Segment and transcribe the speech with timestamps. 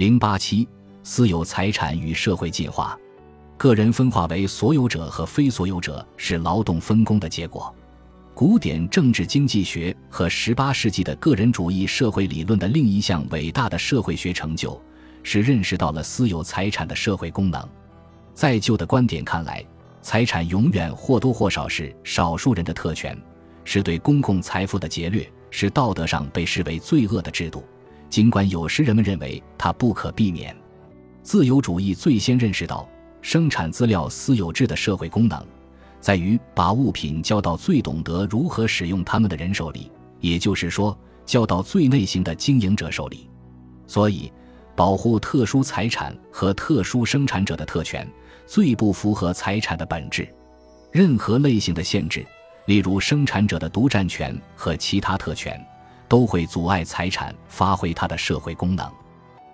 [0.00, 0.66] 零八七，
[1.02, 2.98] 私有财产与社会进化。
[3.58, 7.70] 个人分化为所有者和非所有者是劳动分工的结果。
[8.32, 14.80] 古典政治经济学和十八世纪的个人主义社会理论的另一项伟大的社会学成就，
[15.22, 17.62] 是认识到了私有财产的社会功能。
[18.32, 19.62] 在旧的观点看来，
[20.00, 23.14] 财产永远或多或少是少数人的特权，
[23.64, 27.62] 是对公共财富的劫掠，是道德上被视为罪恶的制度。
[28.10, 30.54] 尽管有时人们认为它不可避免，
[31.22, 32.86] 自由主义最先认识到。
[33.22, 35.46] 生产资料私有制的社会功能，
[36.00, 43.28] 在于把物品交到最懂得如何使用它们的人手里，也就是说，交到最内行的经营者手里。
[43.86, 44.32] 所以，
[44.74, 48.08] 保护特殊财产和特殊生产者的特权，
[48.46, 50.26] 最不符合财产的本质。
[50.90, 52.24] 任何类型的限制，
[52.64, 55.62] 例如生产者的独占权和其他特权，
[56.10, 58.86] 都会阻碍财产发挥它的社会功能。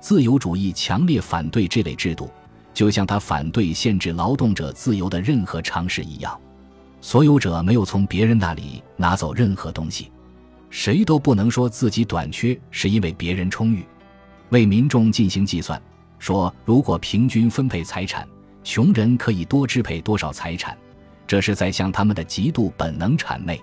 [0.00, 2.28] 自由主义强烈反对这类制度。
[2.72, 6.40] 就像他反对限制劳动者自由的任何尝试一样，
[7.00, 10.10] 所有者没有从别人那里拿走任何东西，
[10.70, 13.84] 谁都不能说自己短缺是因为别人充裕。
[14.50, 15.82] 为民众进行计算，
[16.20, 18.26] 说如果平均分配财产，
[18.62, 20.78] 穷人可以多支配多少财产，
[21.26, 23.60] 这是在向他们的极度本能谄媚。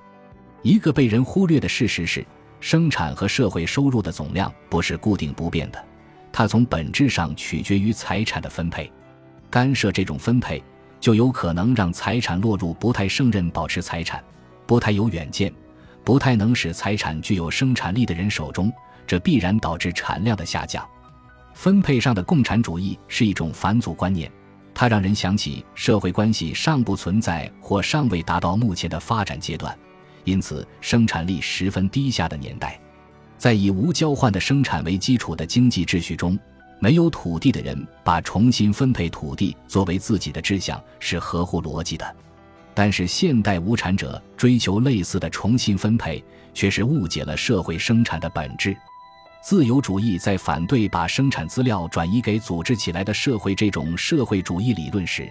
[0.64, 2.24] 一个被人忽略的事实是，
[2.60, 5.84] 生产和社会收入的总量不是固定不变的，
[6.32, 8.92] 它从本质上取决于财产的分配。
[9.50, 10.62] 干涉这种分配，
[11.00, 14.24] 就有可能让财产落入不太胜任保持财产、
[14.66, 15.54] 不太有远见、
[16.04, 18.72] 不太能使财产具有生产力的人手中，
[19.06, 20.86] 这必然导致产量的下降。
[21.54, 24.32] 分配上的共产主义是一种反祖观念，
[24.74, 29.76] 它让人想起社会关系尚不存在或尚未达到目前的发展阶段，
[30.28, 32.80] 因此生产力十分低下的年代。
[33.38, 36.38] 在以无交换的生产为基础的经济秩序中。
[36.80, 42.16] 没有土地的人把重新分配土地作为自己的志向是合乎逻辑的，
[42.76, 46.24] 但是现代无产者追求类似的重新分配，
[46.54, 48.78] 却是误解了社会生产的本质。
[49.42, 55.28] 自由主义在反对把生产资料转移给组织起来的社会这种社会主义理论时，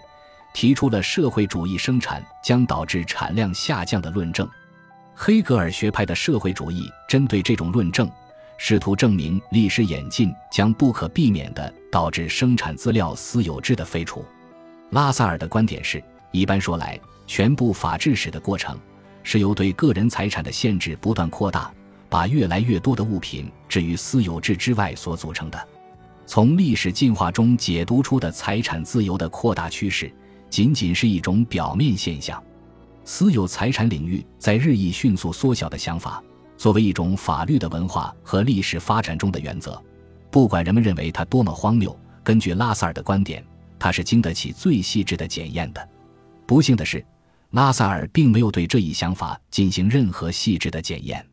[0.52, 4.48] 提出了社会主义生产将导致产量下降的论证。
[5.18, 8.08] 黑格尔学派的社会主义针对这种论证。
[8.58, 14.24] 试图证明历史演进将不可避免地导致生产资料私有制的废除。
[14.90, 18.78] 拉萨尔的观点是：一般说来，全部法治史的过程
[19.22, 21.72] 是由对个人财产的限制不断扩大，
[22.10, 25.68] 把越来越多的物品置于私有制之外所组成的。
[26.26, 30.10] 从历史进化中解读出的财产自由的扩大趋势，
[30.50, 32.42] 仅仅是一种表面现象。
[33.08, 36.20] 私有财产领域在日益迅速缩小的想法。
[36.56, 39.80] 作为一种法律的文化和历史发展中的原则，
[40.28, 43.44] 不管人们认为它多么荒谬，根据拉萨尔的观点，
[43.78, 45.88] 它是经得起最细致的检验的。
[46.46, 47.04] 不幸的是，
[47.50, 51.24] 拉萨尔并没有对这一想法进行任何细致的检验。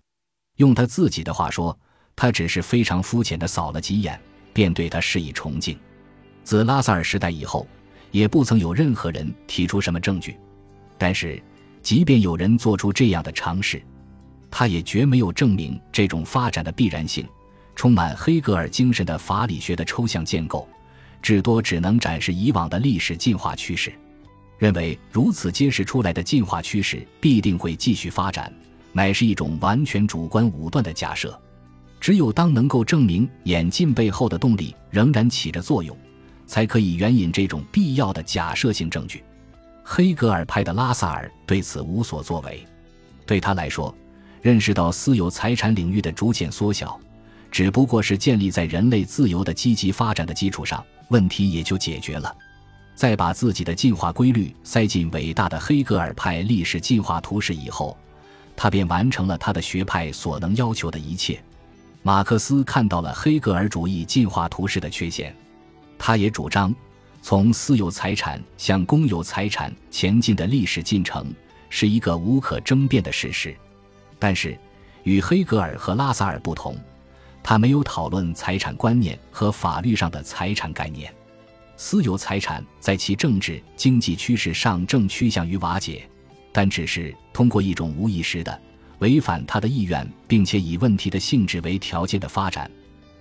[0.57, 1.75] 用他自己的话说，
[2.15, 4.19] 他只是非常肤浅地扫了几眼，
[4.53, 5.75] 便对他施以崇敬。
[6.43, 7.65] 自拉萨尔时代以后，
[8.11, 10.37] 也不曾有任何人提出什么证据。
[10.99, 11.41] 但是，
[11.83, 13.83] 即便有人做出这样的尝试，
[14.49, 17.27] 他也绝没有证明这种发展的必然性。
[17.75, 20.67] 充满黑格尔精神的法理学的抽象建构，
[21.21, 23.91] 至多只能展示以往的历史进化趋势。
[24.59, 28.53] 认为如此揭示出来的进化趋势必定会继续发展，
[28.91, 31.37] 乃是一种完全主观武断的假设。
[31.99, 35.97] 只有当能够证明演进背后的动力仍然起着作用，
[36.45, 39.23] 才可以援引这种必要的假设性证据。
[39.83, 42.65] 黑格尔派的拉萨尔对此无所作为。
[43.25, 43.93] 对他来说，
[44.41, 46.99] 认识到私有财产领域的逐渐缩小，
[47.51, 52.33] 只不过是建立在人类自由的积极发展的基础上，问题也就解决了。
[52.95, 57.97] 在把自己的进化规律塞进伟大的黑格尔派历史进化图式以后，
[58.55, 61.41] 他便完成了他的学派所能要求的一切。
[62.03, 65.35] 马克思看到了黑格尔主义进化图式的缺陷，
[65.97, 66.75] 他也主张，
[67.25, 71.33] 从私有财产向公有财产前进的历史进程
[71.69, 73.55] 是一个无可争辩的事实。
[74.19, 74.59] 但是，
[75.03, 76.75] 与黑格尔和拉萨尔不同，
[77.41, 81.13] 他没有讨论财产观念和法律上的财产概念。
[81.77, 86.05] 私有财产在其政治经济趋势上正趋向于瓦解，
[86.51, 88.61] 但只是通过一种无意识的、
[88.99, 92.69] 违反他的意愿，并且以问题的性质为条件的发展，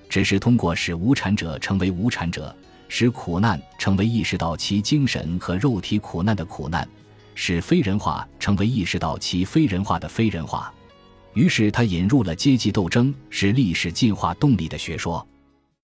[0.09, 2.55] 只是通过使无产者成为无产者，
[2.95, 6.87] 使苦难成为意识到其精神和肉体苦难的苦难，
[7.35, 10.71] 使非人化成为意识到其非人化的非人化。
[11.33, 15.27] 于是，他引入了阶级斗争是历史进化动力的学说。